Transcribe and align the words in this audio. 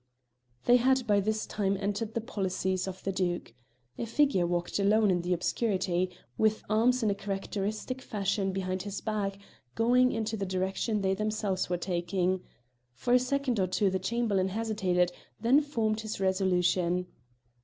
They 0.65 0.77
had 0.77 1.05
by 1.05 1.19
this 1.19 1.45
time 1.45 1.77
entered 1.79 2.15
the 2.15 2.21
policies 2.21 2.87
of 2.87 3.03
the 3.03 3.11
Duke. 3.11 3.53
A 3.99 4.07
figure 4.07 4.47
walked 4.47 4.79
alone 4.79 5.11
in 5.11 5.21
the 5.21 5.31
obscurity, 5.31 6.09
with 6.39 6.63
arms 6.67 7.03
in 7.03 7.11
a 7.11 7.13
characteristic 7.13 8.01
fashion 8.01 8.51
behind 8.51 8.81
its 8.87 8.99
back, 8.99 9.37
going 9.75 10.11
in 10.11 10.23
the 10.23 10.43
direction 10.43 11.01
they 11.01 11.13
themselves 11.13 11.69
were 11.69 11.77
taking. 11.77 12.41
For 12.95 13.13
a 13.13 13.19
second 13.19 13.59
or 13.59 13.67
two 13.67 13.91
the 13.91 13.99
Chamberlain 13.99 14.47
hesitated, 14.47 15.11
then 15.39 15.61
formed 15.61 16.01
his 16.01 16.19
resolution. 16.19 17.05